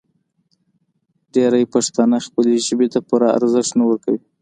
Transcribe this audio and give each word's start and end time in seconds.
ډېری 1.33 1.63
پښتانه 1.73 2.17
خپلې 2.27 2.53
ژبې 2.67 2.87
ته 2.93 2.99
پوره 3.07 3.29
ارزښت 3.37 3.71
نه 3.79 3.83
ورکوي. 3.89 4.19